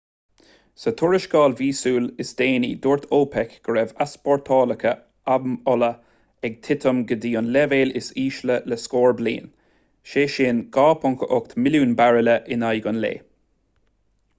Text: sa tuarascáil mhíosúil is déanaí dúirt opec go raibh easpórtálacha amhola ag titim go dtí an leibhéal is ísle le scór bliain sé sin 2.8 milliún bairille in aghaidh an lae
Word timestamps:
sa 0.83 0.91
tuarascáil 0.99 1.51
mhíosúil 1.57 2.07
is 2.23 2.31
déanaí 2.39 2.69
dúirt 2.85 3.03
opec 3.17 3.53
go 3.67 3.75
raibh 3.75 3.93
easpórtálacha 4.05 4.93
amhola 5.35 5.91
ag 6.51 6.57
titim 6.69 7.03
go 7.13 7.19
dtí 7.27 7.35
an 7.43 7.53
leibhéal 7.59 7.95
is 8.03 8.09
ísle 8.25 8.57
le 8.73 8.81
scór 8.87 9.15
bliain 9.23 9.53
sé 10.15 10.25
sin 10.39 10.65
2.8 10.81 11.57
milliún 11.67 11.97
bairille 12.03 12.39
in 12.57 12.67
aghaidh 12.71 12.93
an 12.97 13.01
lae 13.09 13.17